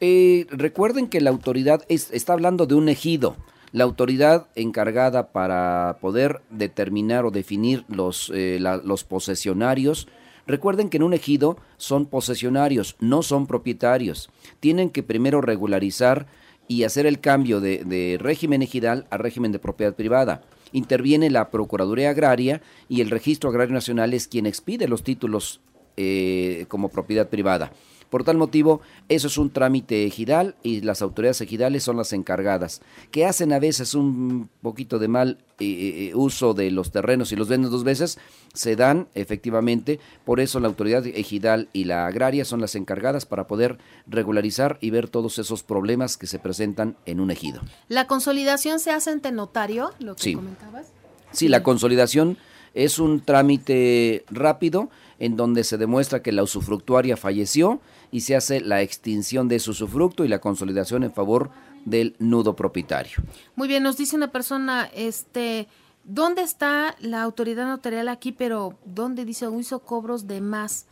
Eh, 0.00 0.46
recuerden 0.50 1.08
que 1.08 1.20
la 1.20 1.30
autoridad 1.30 1.82
es- 1.88 2.10
está 2.12 2.34
hablando 2.34 2.66
de 2.66 2.74
un 2.74 2.88
ejido. 2.88 3.36
La 3.72 3.84
autoridad 3.84 4.46
encargada 4.54 5.32
para 5.32 5.98
poder 6.00 6.40
determinar 6.50 7.24
o 7.26 7.30
definir 7.30 7.84
los, 7.88 8.30
eh, 8.34 8.58
los 8.60 9.04
posesionarios, 9.04 10.06
recuerden 10.46 10.88
que 10.88 10.96
en 10.96 11.02
un 11.02 11.14
ejido 11.14 11.56
son 11.76 12.06
posesionarios, 12.06 12.96
no 13.00 13.22
son 13.22 13.46
propietarios. 13.46 14.30
Tienen 14.60 14.90
que 14.90 15.02
primero 15.02 15.40
regularizar 15.40 16.26
y 16.68 16.84
hacer 16.84 17.06
el 17.06 17.20
cambio 17.20 17.60
de, 17.60 18.18
régimen 18.20 18.62
ejidal 18.62 19.06
a 19.10 19.18
régimen 19.18 19.52
de 19.52 19.58
propiedad 19.58 19.94
privada. 19.94 20.42
Interviene 20.72 21.30
la 21.30 21.50
Procuraduría 21.50 22.10
Agraria 22.10 22.60
y 22.88 23.00
el 23.00 23.10
Registro 23.10 23.50
Agrario 23.50 23.74
Nacional 23.74 24.14
es 24.14 24.26
quien 24.26 24.46
expide 24.46 24.88
los 24.88 25.04
títulos 25.04 25.60
eh, 25.96 26.66
como 26.68 26.88
propiedad 26.88 27.28
privada. 27.28 27.72
Por 28.10 28.22
tal 28.24 28.36
motivo, 28.36 28.80
eso 29.08 29.26
es 29.26 29.36
un 29.36 29.50
trámite 29.50 30.06
ejidal 30.06 30.54
y 30.62 30.80
las 30.82 31.02
autoridades 31.02 31.40
ejidales 31.40 31.82
son 31.82 31.96
las 31.96 32.12
encargadas, 32.12 32.80
que 33.10 33.26
hacen 33.26 33.52
a 33.52 33.58
veces 33.58 33.94
un 33.94 34.48
poquito 34.62 34.98
de 34.98 35.08
mal 35.08 35.38
eh, 35.58 36.10
eh, 36.10 36.14
uso 36.14 36.54
de 36.54 36.70
los 36.70 36.90
terrenos 36.92 37.32
y 37.32 37.36
los 37.36 37.48
venden 37.48 37.70
dos 37.70 37.82
veces, 37.82 38.18
se 38.54 38.76
dan 38.76 39.08
efectivamente, 39.14 39.98
por 40.24 40.38
eso 40.40 40.60
la 40.60 40.68
autoridad 40.68 41.06
ejidal 41.06 41.68
y 41.72 41.84
la 41.84 42.06
agraria 42.06 42.44
son 42.44 42.60
las 42.60 42.74
encargadas 42.74 43.26
para 43.26 43.46
poder 43.46 43.78
regularizar 44.06 44.78
y 44.80 44.90
ver 44.90 45.08
todos 45.08 45.38
esos 45.38 45.62
problemas 45.62 46.16
que 46.16 46.26
se 46.26 46.38
presentan 46.38 46.96
en 47.06 47.20
un 47.20 47.30
ejido. 47.30 47.60
La 47.88 48.06
consolidación 48.06 48.78
se 48.78 48.90
hace 48.92 49.10
ante 49.10 49.32
notario, 49.32 49.90
lo 49.98 50.14
que 50.14 50.22
Sí. 50.22 50.34
comentabas. 50.34 50.86
Sí, 51.32 51.48
la 51.48 51.62
consolidación 51.62 52.38
es 52.74 52.98
un 52.98 53.20
trámite 53.20 54.24
rápido 54.30 54.90
en 55.18 55.36
donde 55.36 55.64
se 55.64 55.78
demuestra 55.78 56.22
que 56.22 56.32
la 56.32 56.42
usufructuaria 56.42 57.16
falleció 57.16 57.80
y 58.10 58.20
se 58.20 58.36
hace 58.36 58.60
la 58.60 58.82
extinción 58.82 59.48
de 59.48 59.58
su 59.58 59.72
usufructo 59.72 60.24
y 60.24 60.28
la 60.28 60.40
consolidación 60.40 61.04
en 61.04 61.12
favor 61.12 61.50
del 61.84 62.16
nudo 62.18 62.56
propietario. 62.56 63.18
Muy 63.54 63.68
bien, 63.68 63.82
nos 63.82 63.96
dice 63.96 64.16
una 64.16 64.32
persona, 64.32 64.90
este, 64.94 65.68
¿dónde 66.04 66.42
está 66.42 66.96
la 67.00 67.22
autoridad 67.22 67.66
notarial 67.66 68.08
aquí? 68.08 68.32
Pero 68.32 68.78
¿dónde 68.84 69.24
dice 69.24 69.46
hizo 69.58 69.78
cobros 69.80 70.26
de 70.26 70.40
más? 70.40 70.86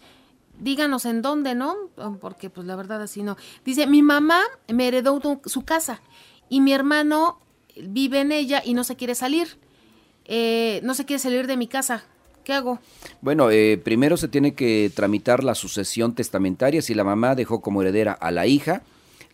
Díganos 0.60 1.04
en 1.04 1.20
dónde, 1.20 1.54
¿no? 1.54 1.74
Porque 2.20 2.48
pues 2.48 2.66
la 2.66 2.76
verdad 2.76 3.02
así 3.02 3.22
no. 3.22 3.36
Dice, 3.64 3.86
mi 3.86 4.02
mamá 4.02 4.40
me 4.68 4.86
heredó 4.86 5.20
su 5.46 5.64
casa 5.64 6.00
y 6.48 6.60
mi 6.60 6.72
hermano 6.72 7.40
vive 7.76 8.20
en 8.20 8.30
ella 8.30 8.62
y 8.64 8.74
no 8.74 8.84
se 8.84 8.94
quiere 8.96 9.16
salir. 9.16 9.58
Eh, 10.26 10.80
no 10.84 10.94
se 10.94 11.04
quiere 11.04 11.18
salir 11.18 11.46
de 11.46 11.56
mi 11.56 11.66
casa. 11.66 12.04
¿Qué 12.44 12.52
hago? 12.52 12.78
Bueno, 13.22 13.50
eh, 13.50 13.80
primero 13.82 14.16
se 14.18 14.28
tiene 14.28 14.54
que 14.54 14.90
tramitar 14.94 15.42
la 15.42 15.54
sucesión 15.54 16.14
testamentaria. 16.14 16.82
Si 16.82 16.94
la 16.94 17.02
mamá 17.02 17.34
dejó 17.34 17.62
como 17.62 17.80
heredera 17.80 18.12
a 18.12 18.30
la 18.30 18.46
hija, 18.46 18.82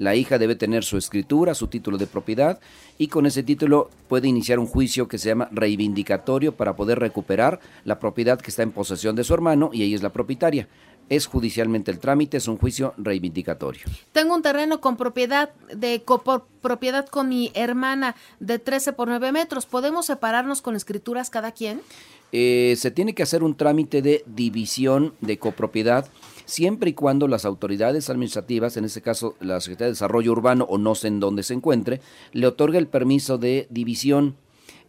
la 0.01 0.15
hija 0.15 0.39
debe 0.39 0.55
tener 0.55 0.85
su 0.85 0.97
escritura, 0.97 1.55
su 1.55 1.67
título 1.67 1.99
de 1.99 2.07
propiedad 2.07 2.59
y 2.97 3.09
con 3.09 3.27
ese 3.27 3.43
título 3.43 3.91
puede 4.09 4.29
iniciar 4.29 4.59
un 4.59 4.67
juicio 4.67 5.09
que 5.09 5.19
se 5.19 5.29
llama 5.29 5.49
reivindicatorio 5.53 6.57
para 6.57 6.75
poder 6.75 7.01
recuperar 7.01 7.61
la 7.85 7.99
propiedad 7.99 8.41
que 8.41 8.51
está 8.51 8.63
en 8.63 8.71
posesión 8.71 9.15
de 9.15 9.25
su 9.25 9.35
hermano 9.35 9.71
y 9.73 9.83
ella 9.83 9.97
es 9.97 10.03
la 10.03 10.09
propietaria. 10.09 10.69
Es 11.11 11.27
judicialmente 11.27 11.91
el 11.91 11.99
trámite, 11.99 12.37
es 12.37 12.49
un 12.49 12.57
juicio 12.57 12.95
reivindicatorio. 12.97 13.83
Tengo 14.13 14.35
un 14.35 14.43
terreno 14.43 14.81
con 14.81 14.97
propiedad 14.97 15.51
de 15.75 16.03
copropiedad 16.05 17.07
con 17.09 17.29
mi 17.29 17.51
hermana 17.55 18.15
de 18.39 18.61
13 18.61 18.93
por 18.93 19.09
9 19.09 19.33
metros. 19.33 19.67
¿Podemos 19.67 20.07
separarnos 20.07 20.63
con 20.63 20.77
escrituras 20.77 21.29
cada 21.29 21.51
quien? 21.51 21.83
Eh, 22.31 22.77
se 22.79 22.93
tiene 22.93 23.13
que 23.13 23.25
hacer 23.25 23.43
un 23.43 23.57
trámite 23.57 24.03
de 24.03 24.23
división 24.25 25.15
de 25.21 25.37
copropiedad 25.37 26.09
siempre 26.51 26.91
y 26.91 26.95
cuando 26.95 27.29
las 27.29 27.45
autoridades 27.45 28.09
administrativas, 28.09 28.77
en 28.77 28.85
este 28.85 29.03
caso 29.03 29.35
la 29.41 29.61
Secretaría 29.61 29.87
de 29.87 29.93
Desarrollo 29.93 30.33
Urbano 30.33 30.65
o 30.69 30.79
no 30.79 30.95
sé 30.95 31.09
en 31.09 31.21
dónde 31.21 31.43
se 31.43 31.55
encuentre, 31.55 32.01
le 32.33 32.47
otorgue 32.47 32.79
el 32.79 32.87
permiso 32.87 33.37
de 33.39 33.67
división. 33.71 34.37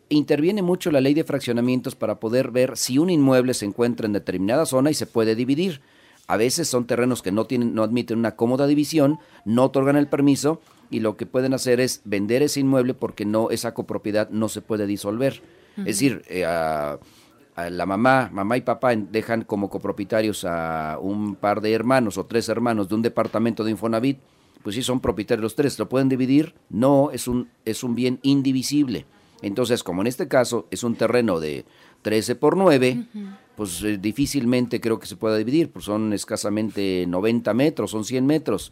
Interviene 0.09 0.61
mucho 0.61 0.91
la 0.91 1.01
ley 1.01 1.13
de 1.13 1.23
fraccionamientos 1.23 1.95
para 1.95 2.19
poder 2.19 2.51
ver 2.51 2.77
si 2.77 2.97
un 2.97 3.09
inmueble 3.09 3.53
se 3.53 3.65
encuentra 3.65 4.05
en 4.05 4.13
determinada 4.13 4.65
zona 4.65 4.91
y 4.91 4.93
se 4.93 5.05
puede 5.05 5.35
dividir. 5.35 5.81
A 6.31 6.37
veces 6.37 6.69
son 6.69 6.87
terrenos 6.87 7.21
que 7.21 7.33
no, 7.33 7.43
tienen, 7.43 7.75
no 7.75 7.83
admiten 7.83 8.17
una 8.17 8.37
cómoda 8.37 8.65
división, 8.65 9.19
no 9.43 9.65
otorgan 9.65 9.97
el 9.97 10.07
permiso 10.07 10.61
y 10.89 11.01
lo 11.01 11.17
que 11.17 11.25
pueden 11.25 11.53
hacer 11.53 11.81
es 11.81 11.99
vender 12.05 12.41
ese 12.41 12.61
inmueble 12.61 12.93
porque 12.93 13.25
no 13.25 13.49
esa 13.49 13.73
copropiedad 13.73 14.29
no 14.29 14.47
se 14.47 14.61
puede 14.61 14.87
disolver. 14.87 15.41
Es 15.79 15.83
decir, 15.85 16.21
eh, 16.29 16.45
a 16.45 16.99
la 17.69 17.85
mamá, 17.85 18.29
mamá 18.31 18.55
y 18.55 18.61
papá 18.61 18.95
dejan 18.95 19.43
como 19.43 19.69
copropietarios 19.69 20.45
a 20.45 20.97
un 21.01 21.35
par 21.35 21.59
de 21.59 21.73
hermanos 21.73 22.17
o 22.17 22.25
tres 22.25 22.47
hermanos 22.47 22.87
de 22.87 22.95
un 22.95 23.01
departamento 23.01 23.65
de 23.65 23.71
Infonavit, 23.71 24.19
pues 24.63 24.77
sí 24.77 24.83
son 24.83 25.01
propietarios 25.01 25.43
los 25.43 25.55
tres, 25.55 25.77
¿lo 25.79 25.89
pueden 25.89 26.07
dividir? 26.07 26.55
No, 26.69 27.11
es 27.11 27.27
un, 27.27 27.49
es 27.65 27.83
un 27.83 27.93
bien 27.93 28.19
indivisible. 28.21 29.05
Entonces, 29.41 29.83
como 29.83 29.99
en 29.99 30.07
este 30.07 30.29
caso 30.29 30.67
es 30.71 30.83
un 30.83 30.95
terreno 30.95 31.41
de 31.41 31.65
13 32.01 32.35
por 32.35 32.57
9, 32.57 33.05
pues 33.55 33.83
eh, 33.83 33.97
difícilmente 33.97 34.79
creo 34.79 34.99
que 34.99 35.07
se 35.07 35.15
pueda 35.15 35.37
dividir, 35.37 35.71
pues 35.71 35.85
son 35.85 36.13
escasamente 36.13 37.05
90 37.07 37.53
metros, 37.53 37.91
son 37.91 38.05
100 38.05 38.25
metros 38.25 38.71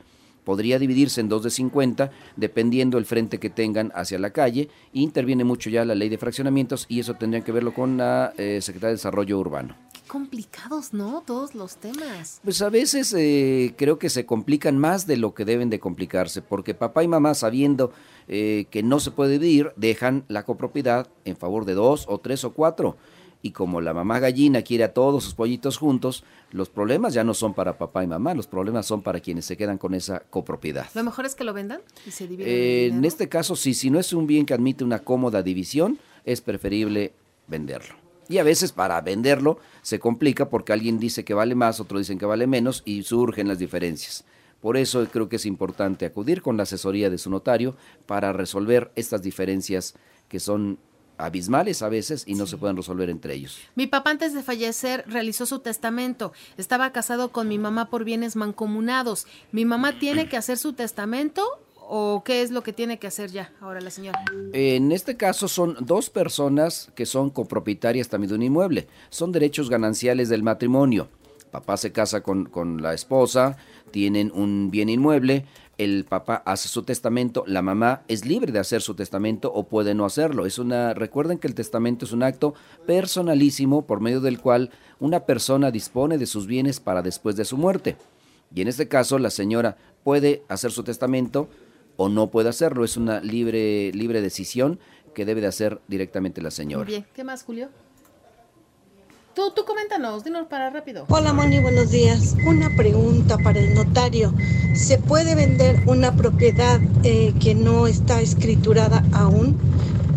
podría 0.50 0.80
dividirse 0.80 1.22
en 1.22 1.30
dos 1.30 1.44
de 1.44 1.52
50 1.52 2.10
dependiendo 2.36 2.98
el 2.98 3.06
frente 3.06 3.40
que 3.40 3.52
tengan 3.52 3.92
hacia 3.94 4.18
la 4.18 4.32
calle. 4.32 4.68
Interviene 4.94 5.44
mucho 5.44 5.70
ya 5.70 5.86
la 5.86 5.94
ley 5.94 6.10
de 6.10 6.18
fraccionamientos 6.18 6.88
y 6.90 7.00
eso 7.00 7.14
tendría 7.14 7.44
que 7.44 7.52
verlo 7.52 7.72
con 7.72 7.98
la 7.98 8.34
eh, 8.36 8.60
Secretaría 8.60 8.90
de 8.90 8.96
Desarrollo 8.96 9.38
Urbano. 9.38 9.76
Qué 9.94 10.02
complicados, 10.08 10.92
¿no? 10.92 11.22
Todos 11.24 11.54
los 11.54 11.78
temas. 11.78 12.42
Pues 12.44 12.64
a 12.64 12.70
veces 12.70 13.14
eh, 13.16 13.76
creo 13.78 14.00
que 14.00 14.10
se 14.10 14.26
complican 14.26 14.80
más 14.80 15.06
de 15.06 15.18
lo 15.18 15.36
que 15.36 15.46
deben 15.46 15.70
de 15.70 15.80
complicarse, 15.80 16.42
porque 16.42 16.74
papá 16.74 17.04
y 17.04 17.08
mamá 17.08 17.36
sabiendo 17.36 17.92
eh, 18.28 18.66
que 18.72 18.82
no 18.82 19.00
se 19.00 19.12
puede 19.12 19.38
dividir, 19.38 19.72
dejan 19.76 20.26
la 20.30 20.46
copropiedad 20.46 21.10
en 21.26 21.38
favor 21.38 21.66
de 21.66 21.76
dos 21.76 22.06
o 22.08 22.18
tres 22.18 22.44
o 22.44 22.54
cuatro 22.54 22.98
y 23.42 23.52
como 23.52 23.82
la 23.82 23.94
mamá 23.94 24.20
gallina 24.20 24.62
quiere 24.62 24.84
a 24.84 24.94
todos 24.94 25.24
sus 25.24 25.34
pollitos 25.34 25.78
juntos, 25.78 26.24
los 26.52 26.70
problemas 26.70 27.14
ya 27.14 27.24
no 27.24 27.34
son 27.34 27.54
para 27.54 27.78
papá 27.78 28.04
y 28.04 28.08
mamá, 28.08 28.34
los 28.34 28.48
problemas 28.48 28.86
son 28.86 29.02
para 29.02 29.20
quienes 29.20 29.46
se 29.46 29.56
quedan 29.56 29.78
con 29.78 29.94
esa 29.94 30.20
copropiedad. 30.30 30.88
Lo 30.94 31.04
mejor 31.04 31.26
es 31.26 31.36
que 31.36 31.44
lo 31.44 31.54
vendan 31.54 31.82
y 32.06 32.12
se 32.12 32.28
dividen. 32.28 32.52
Eh, 32.52 32.88
en 32.88 33.06
este 33.06 33.30
caso, 33.30 33.56
sí, 33.56 33.74
si 33.74 33.90
no 33.90 34.00
es 34.00 34.12
un 34.14 34.28
bien 34.28 34.46
que 34.46 34.54
admite 34.54 34.84
una 34.84 35.00
cómoda 35.00 35.42
división, 35.42 36.00
es 36.26 36.42
preferible 36.42 37.14
venderlo. 37.48 37.96
Y 38.28 38.38
a 38.38 38.44
veces 38.44 38.72
para 38.72 39.02
venderlo 39.02 39.58
se 39.82 40.00
complica 40.00 40.50
porque 40.50 40.74
alguien 40.74 41.00
dice 41.00 41.24
que 41.24 41.34
vale 41.34 41.56
más, 41.56 41.80
otro 41.80 41.98
dicen 41.98 42.20
que 42.20 42.26
vale 42.26 42.46
menos 42.46 42.84
y 42.86 43.04
surgen 43.04 43.48
las 43.48 43.58
diferencias. 43.58 44.24
Por 44.62 44.78
eso 44.78 45.08
creo 45.12 45.30
que 45.30 45.38
es 45.38 45.46
importante 45.46 46.06
acudir 46.06 46.42
con 46.42 46.58
la 46.58 46.64
asesoría 46.64 47.10
de 47.10 47.18
su 47.18 47.30
notario 47.30 47.76
para 48.06 48.34
resolver 48.34 48.92
estas 48.96 49.24
diferencias 49.24 49.96
que 50.28 50.40
son 50.40 50.78
abismales 51.20 51.82
a 51.82 51.90
veces 51.90 52.24
y 52.26 52.36
no 52.36 52.48
se 52.48 52.58
pueden 52.58 52.78
resolver 52.78 53.10
entre 53.10 53.36
ellos. 53.36 53.60
Mi 53.76 53.88
papá 53.88 54.12
antes 54.12 54.34
de 54.34 54.42
fallecer 54.42 55.04
realizó 55.08 55.46
su 55.46 55.60
testamento. 55.60 56.34
Estaba 56.58 56.92
casado 56.92 57.32
con 57.32 57.48
mi 57.48 57.58
mamá 57.58 57.90
por 57.90 58.04
bienes 58.04 58.36
mancomunados. 58.36 59.28
¿Mi 59.52 59.66
mamá 59.66 60.00
tiene 60.00 60.30
que 60.30 60.38
hacer 60.38 60.58
su 60.58 60.74
testamento 60.74 61.44
o 61.76 62.24
qué 62.24 62.42
es 62.42 62.52
lo 62.52 62.62
que 62.64 62.72
tiene 62.72 63.00
que 63.00 63.08
hacer 63.08 63.32
ya 63.32 63.52
ahora 63.60 63.82
la 63.82 63.90
señora? 63.90 64.24
En 64.54 64.92
este 64.92 65.18
caso 65.18 65.48
son 65.48 65.76
dos 65.82 66.10
personas 66.10 66.92
que 66.96 67.06
son 67.06 67.30
copropietarias 67.30 68.10
también 68.10 68.30
de 68.30 68.36
un 68.36 68.44
inmueble. 68.44 68.88
Son 69.10 69.32
derechos 69.32 69.70
gananciales 69.70 70.30
del 70.30 70.44
matrimonio. 70.44 71.10
Papá 71.52 71.78
se 71.78 71.92
casa 71.92 72.22
con, 72.22 72.46
con 72.46 72.82
la 72.82 72.94
esposa, 72.94 73.58
tienen 73.92 74.32
un 74.34 74.70
bien 74.72 74.90
inmueble, 74.90 75.46
el 75.80 76.04
papá 76.04 76.44
hace 76.46 76.68
su 76.68 76.84
testamento, 76.84 77.46
la 77.48 77.62
mamá 77.62 78.04
es 78.10 78.26
libre 78.26 78.52
de 78.52 78.60
hacer 78.60 78.82
su 78.82 78.96
testamento 78.96 79.50
o 79.54 79.64
puede 79.64 79.96
no 79.96 80.06
hacerlo. 80.06 80.46
Es 80.46 80.60
una 80.60 80.94
recuerden 80.94 81.38
que 81.38 81.48
el 81.48 81.56
testamento 81.56 82.04
es 82.04 82.12
un 82.12 82.22
acto 82.22 82.54
personalísimo 82.86 83.88
por 83.88 84.02
medio 84.02 84.20
del 84.20 84.42
cual 84.42 84.72
una 85.00 85.22
persona 85.22 85.72
dispone 85.72 86.18
de 86.18 86.26
sus 86.26 86.48
bienes 86.48 86.82
para 86.82 87.02
después 87.02 87.38
de 87.38 87.46
su 87.46 87.56
muerte. 87.58 87.96
Y 88.54 88.62
en 88.62 88.68
este 88.68 88.90
caso 88.90 89.20
la 89.20 89.30
señora 89.30 89.78
puede 90.04 90.44
hacer 90.50 90.72
su 90.72 90.84
testamento 90.84 91.48
o 91.96 92.10
no 92.10 92.30
puede 92.30 92.50
hacerlo, 92.50 92.84
es 92.84 92.98
una 92.98 93.22
libre 93.22 93.94
libre 93.94 94.22
decisión 94.22 94.80
que 95.16 95.24
debe 95.24 95.40
de 95.40 95.48
hacer 95.48 95.80
directamente 95.88 96.42
la 96.42 96.52
señora. 96.52 96.84
Muy 96.84 96.92
bien, 96.92 97.06
¿qué 97.14 97.24
más, 97.24 97.44
Julio? 97.44 97.70
Tú, 99.36 99.52
tú 99.56 99.64
coméntanos, 99.64 100.24
dinos 100.24 100.48
para 100.48 100.72
rápido. 100.72 101.06
Hola 101.08 101.34
Moni, 101.34 101.60
buenos 101.60 101.92
días. 101.92 102.36
Una 102.48 102.76
pregunta 102.76 103.38
para 103.38 103.60
el 103.60 103.76
notario. 103.76 104.34
¿Se 104.74 104.98
puede 104.98 105.36
vender 105.36 105.84
una 105.86 106.16
propiedad 106.16 106.80
eh, 107.04 107.34
que 107.40 107.54
no 107.54 107.86
está 107.86 108.22
escriturada 108.22 109.06
aún? 109.14 109.56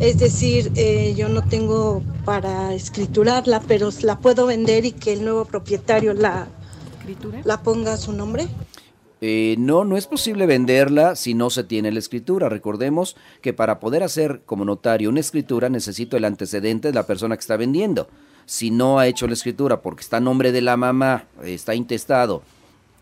Es 0.00 0.18
decir, 0.18 0.72
eh, 0.76 1.14
yo 1.14 1.28
no 1.28 1.46
tengo 1.46 2.02
para 2.24 2.72
escriturarla, 2.72 3.60
pero 3.68 3.90
la 4.02 4.18
puedo 4.18 4.46
vender 4.46 4.86
y 4.86 4.92
que 4.92 5.12
el 5.12 5.24
nuevo 5.24 5.44
propietario 5.44 6.14
la, 6.14 6.48
la 7.44 7.62
ponga 7.62 7.92
a 7.92 7.96
su 7.98 8.12
nombre. 8.12 8.48
Eh, 9.20 9.56
no, 9.58 9.84
no 9.84 9.98
es 9.98 10.06
posible 10.06 10.46
venderla 10.46 11.16
si 11.16 11.34
no 11.34 11.50
se 11.50 11.64
tiene 11.64 11.92
la 11.92 11.98
escritura. 11.98 12.48
Recordemos 12.48 13.14
que 13.42 13.52
para 13.52 13.78
poder 13.78 14.02
hacer 14.02 14.40
como 14.46 14.64
notario 14.64 15.10
una 15.10 15.20
escritura 15.20 15.68
necesito 15.68 16.16
el 16.16 16.24
antecedente 16.24 16.88
de 16.88 16.94
la 16.94 17.06
persona 17.06 17.36
que 17.36 17.42
está 17.42 17.58
vendiendo 17.58 18.08
si 18.52 18.70
no 18.70 18.98
ha 18.98 19.06
hecho 19.06 19.26
la 19.26 19.32
escritura 19.32 19.80
porque 19.80 20.02
está 20.02 20.18
a 20.18 20.20
nombre 20.20 20.52
de 20.52 20.60
la 20.60 20.76
mamá, 20.76 21.24
está 21.42 21.74
intestado, 21.74 22.42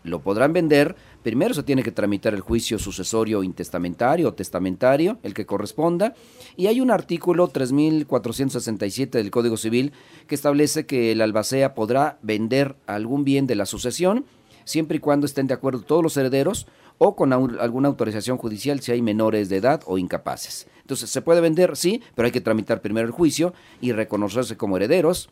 lo 0.05 0.21
podrán 0.21 0.53
vender. 0.53 0.95
Primero 1.23 1.53
se 1.53 1.61
tiene 1.61 1.83
que 1.83 1.91
tramitar 1.91 2.33
el 2.33 2.39
juicio 2.39 2.79
sucesorio 2.79 3.43
intestamentario 3.43 4.29
o 4.29 4.33
testamentario, 4.33 5.17
el 5.23 5.33
que 5.33 5.45
corresponda, 5.45 6.15
y 6.55 6.67
hay 6.67 6.79
un 6.79 6.89
artículo 6.89 7.49
3467 7.49 9.17
del 9.17 9.29
Código 9.29 9.57
Civil 9.57 9.91
que 10.25 10.35
establece 10.35 10.85
que 10.85 11.11
el 11.11 11.19
albacea 11.19 11.75
podrá 11.75 12.17
vender 12.21 12.77
algún 12.87 13.25
bien 13.25 13.45
de 13.45 13.55
la 13.55 13.65
sucesión 13.65 14.23
siempre 14.63 14.97
y 14.97 14.99
cuando 15.01 15.25
estén 15.25 15.47
de 15.47 15.53
acuerdo 15.53 15.81
todos 15.81 16.01
los 16.01 16.15
herederos 16.15 16.65
o 16.97 17.17
con 17.17 17.33
alguna 17.33 17.89
autorización 17.89 18.37
judicial 18.37 18.79
si 18.79 18.93
hay 18.93 19.01
menores 19.01 19.49
de 19.49 19.57
edad 19.57 19.81
o 19.85 19.97
incapaces. 19.97 20.67
Entonces, 20.79 21.09
se 21.09 21.21
puede 21.21 21.41
vender, 21.41 21.75
sí, 21.75 22.01
pero 22.15 22.27
hay 22.27 22.31
que 22.31 22.39
tramitar 22.39 22.81
primero 22.81 23.05
el 23.05 23.11
juicio 23.11 23.53
y 23.81 23.91
reconocerse 23.91 24.55
como 24.55 24.77
herederos 24.77 25.29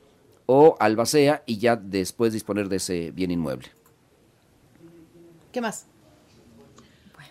o 0.51 0.75
albacea 0.79 1.43
y 1.45 1.59
ya 1.59 1.75
después 1.75 2.33
disponer 2.33 2.69
de 2.69 2.77
ese 2.77 3.11
bien 3.11 3.29
inmueble. 3.29 3.67
¿Qué 5.51 5.61
más? 5.61 5.85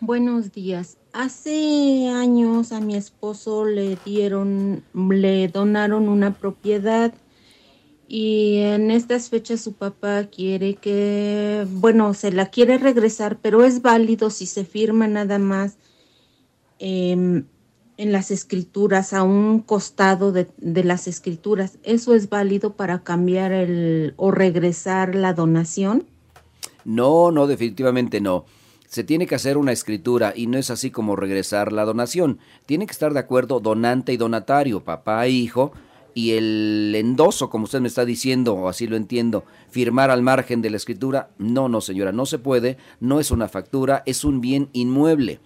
Buenos 0.00 0.52
días. 0.52 0.98
Hace 1.12 2.10
años 2.10 2.70
a 2.70 2.78
mi 2.78 2.94
esposo 2.94 3.64
le 3.64 3.98
dieron, 4.04 4.84
le 4.94 5.48
donaron 5.48 6.08
una 6.08 6.34
propiedad 6.34 7.12
y 8.06 8.58
en 8.58 8.92
estas 8.92 9.30
fechas 9.30 9.62
su 9.62 9.72
papá 9.72 10.26
quiere 10.26 10.76
que, 10.76 11.66
bueno, 11.68 12.14
se 12.14 12.30
la 12.30 12.50
quiere 12.50 12.78
regresar, 12.78 13.40
pero 13.42 13.64
es 13.64 13.82
válido 13.82 14.30
si 14.30 14.46
se 14.46 14.64
firma 14.64 15.08
nada 15.08 15.40
más 15.40 15.76
eh, 16.78 17.42
en 17.98 18.12
las 18.12 18.30
escrituras, 18.30 19.12
a 19.12 19.24
un 19.24 19.58
costado 19.58 20.30
de, 20.32 20.48
las 20.58 21.08
escrituras. 21.08 21.78
¿Eso 21.82 22.14
es 22.14 22.30
válido 22.30 22.74
para 22.74 23.02
cambiar 23.02 23.52
el 23.52 24.14
o 24.16 24.30
regresar 24.30 25.16
la 25.16 25.34
donación? 25.34 26.06
No, 26.84 27.32
no, 27.32 27.48
definitivamente 27.48 28.20
no. 28.20 28.46
Se 28.86 29.04
tiene 29.04 29.26
que 29.26 29.34
hacer 29.34 29.58
una 29.58 29.72
escritura 29.72 30.32
y 30.34 30.46
no 30.46 30.58
es 30.58 30.70
así 30.70 30.90
como 30.90 31.16
regresar 31.16 31.72
la 31.72 31.84
donación. 31.84 32.38
Tiene 32.66 32.86
que 32.86 32.92
estar 32.92 33.12
de 33.12 33.18
acuerdo 33.18 33.58
donante 33.58 34.12
y 34.12 34.16
donatario, 34.16 34.84
papá 34.84 35.26
e 35.26 35.30
hijo, 35.30 35.72
y 36.14 36.32
el 36.32 36.94
endoso, 36.96 37.50
como 37.50 37.64
usted 37.64 37.80
me 37.80 37.88
está 37.88 38.04
diciendo, 38.04 38.54
o 38.54 38.68
así 38.68 38.86
lo 38.86 38.96
entiendo, 38.96 39.44
firmar 39.70 40.10
al 40.10 40.22
margen 40.22 40.62
de 40.62 40.70
la 40.70 40.76
escritura. 40.76 41.30
No, 41.36 41.68
no, 41.68 41.80
señora, 41.80 42.12
no 42.12 42.26
se 42.26 42.38
puede, 42.38 42.78
no 43.00 43.18
es 43.18 43.32
una 43.32 43.48
factura, 43.48 44.04
es 44.06 44.24
un 44.24 44.40
bien 44.40 44.68
inmueble 44.72 45.40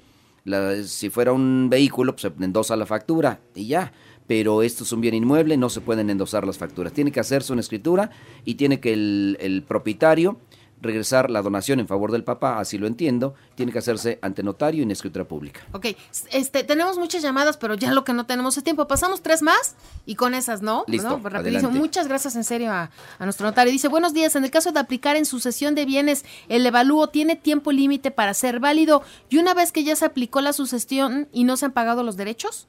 si 0.84 1.10
fuera 1.10 1.32
un 1.32 1.68
vehículo, 1.70 2.14
pues 2.14 2.22
se 2.22 2.44
endosa 2.44 2.76
la 2.76 2.86
factura 2.86 3.40
y 3.54 3.66
ya. 3.66 3.92
pero 4.26 4.62
esto 4.62 4.84
es 4.84 4.92
un 4.92 5.00
bien 5.00 5.14
inmueble, 5.14 5.56
no 5.56 5.68
se 5.68 5.80
pueden 5.80 6.08
endosar 6.08 6.46
las 6.46 6.56
facturas. 6.56 6.92
Tiene 6.92 7.12
que 7.12 7.20
hacerse 7.20 7.52
una 7.52 7.60
escritura 7.60 8.10
y 8.44 8.54
tiene 8.54 8.80
que 8.80 8.92
el, 8.92 9.36
el 9.40 9.62
propietario 9.62 10.38
regresar 10.82 11.30
la 11.30 11.40
donación 11.40 11.80
en 11.80 11.86
favor 11.86 12.12
del 12.12 12.24
papá, 12.24 12.58
así 12.58 12.76
lo 12.76 12.86
entiendo, 12.86 13.34
tiene 13.54 13.72
que 13.72 13.78
hacerse 13.78 14.18
ante 14.20 14.42
notario 14.42 14.80
y 14.80 14.82
en 14.82 14.90
escritura 14.90 15.24
pública. 15.24 15.60
Ok, 15.72 15.86
este, 16.32 16.64
tenemos 16.64 16.98
muchas 16.98 17.22
llamadas, 17.22 17.56
pero 17.56 17.74
ya 17.74 17.92
lo 17.92 18.04
que 18.04 18.12
no 18.12 18.26
tenemos 18.26 18.56
es 18.56 18.64
tiempo. 18.64 18.86
Pasamos 18.88 19.22
tres 19.22 19.42
más 19.42 19.76
y 20.04 20.16
con 20.16 20.34
esas, 20.34 20.60
¿no? 20.60 20.84
Listo, 20.88 21.08
¿No? 21.08 21.22
Pues 21.22 21.32
rapidísimo. 21.32 21.70
Muchas 21.70 22.08
gracias 22.08 22.36
en 22.36 22.44
serio 22.44 22.72
a, 22.72 22.90
a 23.18 23.24
nuestro 23.24 23.46
notario. 23.46 23.72
Dice, 23.72 23.88
buenos 23.88 24.12
días, 24.12 24.34
en 24.36 24.44
el 24.44 24.50
caso 24.50 24.72
de 24.72 24.80
aplicar 24.80 25.16
en 25.16 25.24
sucesión 25.24 25.74
de 25.74 25.84
bienes, 25.84 26.24
el 26.48 26.66
evalúo 26.66 27.08
tiene 27.08 27.36
tiempo 27.36 27.72
límite 27.72 28.10
para 28.10 28.34
ser 28.34 28.60
válido 28.60 29.02
y 29.30 29.38
una 29.38 29.54
vez 29.54 29.72
que 29.72 29.84
ya 29.84 29.94
se 29.96 30.04
aplicó 30.04 30.40
la 30.40 30.52
sucesión 30.52 31.28
y 31.32 31.44
no 31.44 31.56
se 31.56 31.66
han 31.66 31.72
pagado 31.72 32.02
los 32.02 32.16
derechos. 32.16 32.66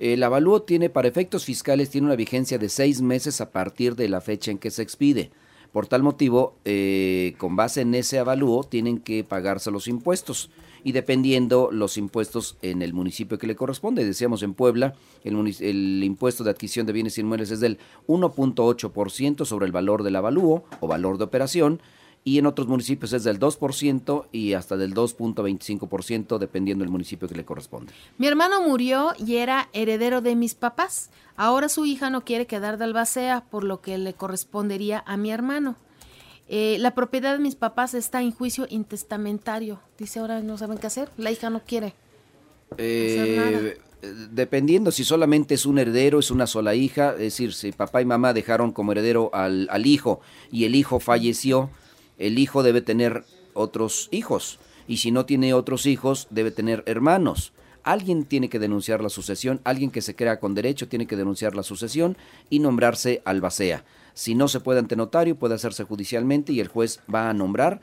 El 0.00 0.22
avalúo 0.22 0.62
tiene, 0.62 0.90
para 0.90 1.08
efectos 1.08 1.44
fiscales, 1.44 1.90
tiene 1.90 2.06
una 2.06 2.14
vigencia 2.14 2.58
de 2.58 2.68
seis 2.68 3.00
meses 3.02 3.40
a 3.40 3.50
partir 3.50 3.96
de 3.96 4.08
la 4.08 4.20
fecha 4.20 4.52
en 4.52 4.58
que 4.58 4.70
se 4.70 4.82
expide. 4.82 5.32
Por 5.72 5.86
tal 5.86 6.02
motivo, 6.02 6.56
eh, 6.64 7.34
con 7.38 7.56
base 7.56 7.82
en 7.82 7.94
ese 7.94 8.18
avalúo, 8.18 8.64
tienen 8.64 8.98
que 8.98 9.24
pagarse 9.24 9.70
los 9.70 9.88
impuestos. 9.88 10.50
Y 10.84 10.92
dependiendo 10.92 11.70
los 11.72 11.98
impuestos 11.98 12.56
en 12.62 12.82
el 12.82 12.94
municipio 12.94 13.38
que 13.38 13.46
le 13.46 13.56
corresponde, 13.56 14.04
decíamos 14.04 14.42
en 14.42 14.54
Puebla, 14.54 14.94
el, 15.24 15.36
el 15.60 16.02
impuesto 16.04 16.44
de 16.44 16.50
adquisición 16.50 16.86
de 16.86 16.92
bienes 16.92 17.18
inmuebles 17.18 17.50
es 17.50 17.60
del 17.60 17.78
1.8% 18.06 19.44
sobre 19.44 19.66
el 19.66 19.72
valor 19.72 20.04
del 20.04 20.16
avalúo 20.16 20.64
o 20.80 20.86
valor 20.86 21.18
de 21.18 21.24
operación, 21.24 21.80
y 22.28 22.36
en 22.36 22.44
otros 22.44 22.68
municipios 22.68 23.14
es 23.14 23.24
del 23.24 23.40
2% 23.40 24.26
y 24.32 24.52
hasta 24.52 24.76
del 24.76 24.92
2.25% 24.92 26.36
dependiendo 26.36 26.84
del 26.84 26.92
municipio 26.92 27.26
que 27.26 27.34
le 27.34 27.46
corresponde. 27.46 27.94
Mi 28.18 28.26
hermano 28.26 28.60
murió 28.60 29.14
y 29.18 29.36
era 29.36 29.70
heredero 29.72 30.20
de 30.20 30.36
mis 30.36 30.54
papás. 30.54 31.08
Ahora 31.36 31.70
su 31.70 31.86
hija 31.86 32.10
no 32.10 32.26
quiere 32.26 32.46
quedar 32.46 32.76
de 32.76 32.84
albacea, 32.84 33.44
por 33.50 33.64
lo 33.64 33.80
que 33.80 33.96
le 33.96 34.12
correspondería 34.12 35.02
a 35.06 35.16
mi 35.16 35.30
hermano. 35.30 35.76
Eh, 36.50 36.76
la 36.80 36.94
propiedad 36.94 37.32
de 37.32 37.38
mis 37.38 37.54
papás 37.54 37.94
está 37.94 38.20
en 38.20 38.30
juicio 38.32 38.66
intestamentario. 38.68 39.80
Dice 39.96 40.18
ahora 40.18 40.40
no 40.40 40.58
saben 40.58 40.76
qué 40.76 40.86
hacer. 40.86 41.10
La 41.16 41.30
hija 41.30 41.48
no 41.48 41.62
quiere. 41.64 41.94
Eh, 42.76 43.78
dependiendo 44.30 44.90
si 44.90 45.02
solamente 45.02 45.54
es 45.54 45.64
un 45.64 45.78
heredero, 45.78 46.18
es 46.18 46.30
una 46.30 46.46
sola 46.46 46.74
hija, 46.74 47.12
es 47.12 47.20
decir, 47.20 47.54
si 47.54 47.72
papá 47.72 48.02
y 48.02 48.04
mamá 48.04 48.34
dejaron 48.34 48.72
como 48.72 48.92
heredero 48.92 49.30
al, 49.32 49.66
al 49.70 49.86
hijo 49.86 50.20
y 50.52 50.64
el 50.66 50.74
hijo 50.74 51.00
falleció, 51.00 51.70
el 52.18 52.38
hijo 52.38 52.62
debe 52.62 52.80
tener 52.82 53.24
otros 53.54 54.08
hijos. 54.10 54.58
Y 54.86 54.98
si 54.98 55.10
no 55.10 55.26
tiene 55.26 55.54
otros 55.54 55.86
hijos, 55.86 56.26
debe 56.30 56.50
tener 56.50 56.82
hermanos. 56.86 57.52
Alguien 57.84 58.24
tiene 58.24 58.48
que 58.48 58.58
denunciar 58.58 59.02
la 59.02 59.08
sucesión, 59.08 59.60
alguien 59.64 59.90
que 59.90 60.02
se 60.02 60.14
crea 60.14 60.40
con 60.40 60.54
derecho 60.54 60.88
tiene 60.88 61.06
que 61.06 61.16
denunciar 61.16 61.54
la 61.56 61.62
sucesión 61.62 62.16
y 62.50 62.58
nombrarse 62.58 63.22
albacea. 63.24 63.84
Si 64.14 64.34
no 64.34 64.48
se 64.48 64.60
puede 64.60 64.80
ante 64.80 64.96
notario, 64.96 65.36
puede 65.36 65.54
hacerse 65.54 65.84
judicialmente 65.84 66.52
y 66.52 66.60
el 66.60 66.68
juez 66.68 67.00
va 67.12 67.30
a 67.30 67.34
nombrar 67.34 67.80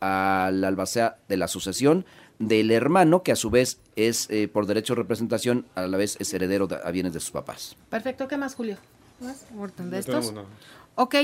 al 0.00 0.62
albacea 0.64 1.16
de 1.28 1.36
la 1.36 1.48
sucesión 1.48 2.04
del 2.38 2.70
hermano, 2.70 3.22
que 3.22 3.32
a 3.32 3.36
su 3.36 3.50
vez 3.50 3.78
es 3.94 4.26
eh, 4.30 4.48
por 4.48 4.66
derecho 4.66 4.94
de 4.94 5.02
representación, 5.02 5.66
a 5.74 5.86
la 5.86 5.96
vez 5.96 6.16
es 6.18 6.32
heredero 6.34 6.66
de- 6.66 6.78
a 6.82 6.90
bienes 6.90 7.12
de 7.12 7.20
sus 7.20 7.30
papás. 7.30 7.76
Perfecto. 7.88 8.26
¿Qué 8.28 8.36
más, 8.36 8.54
Julio? 8.54 8.76
¿De 9.20 9.98
estos? 9.98 10.04
tenemos 10.06 10.32
nada. 10.32 10.46
Ok. 10.96 11.14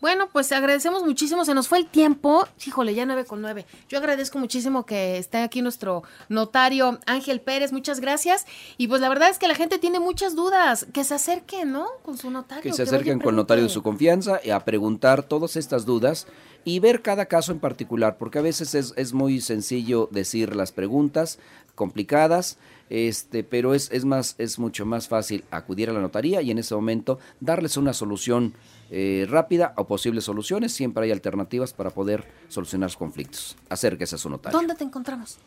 Bueno, 0.00 0.28
pues 0.32 0.52
agradecemos 0.52 1.04
muchísimo. 1.04 1.44
Se 1.44 1.54
nos 1.54 1.68
fue 1.68 1.78
el 1.78 1.86
tiempo. 1.86 2.46
Híjole, 2.64 2.94
ya 2.94 3.04
nueve 3.04 3.24
con 3.24 3.42
nueve. 3.42 3.66
Yo 3.88 3.98
agradezco 3.98 4.38
muchísimo 4.38 4.86
que 4.86 5.18
esté 5.18 5.38
aquí 5.38 5.60
nuestro 5.60 6.04
notario 6.28 6.98
Ángel 7.06 7.40
Pérez. 7.40 7.72
Muchas 7.72 8.00
gracias. 8.00 8.46
Y 8.76 8.88
pues 8.88 9.00
la 9.00 9.08
verdad 9.08 9.28
es 9.28 9.38
que 9.38 9.48
la 9.48 9.54
gente 9.54 9.78
tiene 9.78 9.98
muchas 9.98 10.36
dudas. 10.36 10.86
Que 10.92 11.02
se 11.02 11.14
acerquen, 11.14 11.72
¿no? 11.72 11.86
Con 12.02 12.16
su 12.16 12.30
notario. 12.30 12.62
Que 12.62 12.72
se 12.72 12.82
acerquen 12.82 13.18
con 13.18 13.30
el 13.30 13.36
notario 13.36 13.64
de 13.64 13.70
su 13.70 13.82
confianza 13.82 14.40
y 14.44 14.50
a 14.50 14.64
preguntar 14.64 15.24
todas 15.24 15.56
estas 15.56 15.84
dudas 15.84 16.26
y 16.64 16.80
ver 16.80 17.02
cada 17.02 17.26
caso 17.26 17.52
en 17.52 17.60
particular, 17.60 18.18
porque 18.18 18.38
a 18.38 18.42
veces 18.42 18.74
es, 18.74 18.92
es 18.96 19.14
muy 19.14 19.40
sencillo 19.40 20.08
decir 20.12 20.54
las 20.54 20.70
preguntas 20.70 21.38
complicadas, 21.74 22.58
este, 22.90 23.44
pero 23.44 23.74
es, 23.74 23.90
es, 23.90 24.04
más, 24.04 24.34
es 24.38 24.58
mucho 24.58 24.84
más 24.84 25.08
fácil 25.08 25.44
acudir 25.50 25.88
a 25.88 25.92
la 25.92 26.00
notaría 26.00 26.42
y 26.42 26.50
en 26.50 26.58
ese 26.58 26.74
momento 26.74 27.18
darles 27.40 27.76
una 27.76 27.94
solución 27.94 28.54
eh, 28.90 29.26
rápida 29.28 29.74
o 29.76 29.86
posibles 29.86 30.24
soluciones. 30.24 30.72
Siempre 30.72 31.04
hay 31.04 31.12
alternativas 31.12 31.72
para 31.72 31.90
poder 31.90 32.24
solucionar 32.48 32.94
conflictos. 32.96 33.56
Acérquese 33.68 34.14
a 34.14 34.18
su 34.18 34.30
notario. 34.30 34.58
¿Dónde 34.58 34.74
te 34.74 34.84
encontramos? 34.84 35.38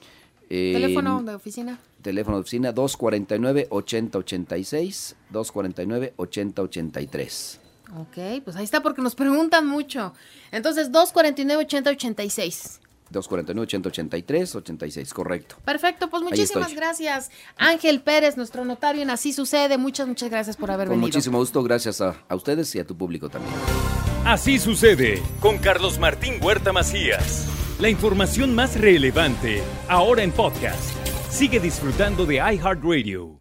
Eh, 0.49 0.71
Teléfono 0.73 1.23
de 1.23 1.35
oficina. 1.35 1.79
Teléfono 2.01 2.37
de 2.37 2.41
oficina 2.41 2.73
249-8086, 2.73 5.15
249-8083. 5.31 7.57
Ok, 7.97 8.17
pues 8.43 8.55
ahí 8.55 8.63
está 8.63 8.81
porque 8.81 9.01
nos 9.01 9.15
preguntan 9.15 9.67
mucho. 9.67 10.13
Entonces, 10.51 10.91
249-8086. 10.91 12.79
249-8083, 13.11 14.55
86, 14.55 15.13
correcto. 15.13 15.55
Perfecto, 15.65 16.09
pues 16.09 16.23
muchísimas 16.23 16.73
gracias. 16.73 17.31
Ángel 17.57 18.01
Pérez, 18.01 18.37
nuestro 18.37 18.65
notario 18.65 19.01
en 19.01 19.09
Así 19.09 19.33
Sucede. 19.33 19.77
Muchas, 19.77 20.07
muchas 20.07 20.29
gracias 20.29 20.57
por 20.57 20.71
haber 20.71 20.87
Con 20.87 20.97
venido. 20.97 21.07
muchísimo 21.07 21.37
gusto, 21.39 21.61
gracias 21.63 22.01
a, 22.01 22.15
a 22.27 22.35
ustedes 22.35 22.73
y 22.75 22.79
a 22.79 22.85
tu 22.85 22.95
público 22.95 23.29
también. 23.29 23.53
Así 24.25 24.59
sucede 24.59 25.21
con 25.39 25.57
Carlos 25.57 25.97
Martín 25.99 26.35
Huerta 26.41 26.71
Macías. 26.71 27.47
La 27.79 27.89
información 27.89 28.53
más 28.53 28.79
relevante 28.79 29.63
ahora 29.87 30.21
en 30.21 30.31
podcast. 30.31 30.95
Sigue 31.31 31.59
disfrutando 31.59 32.25
de 32.27 32.35
iHeartRadio. 32.35 33.40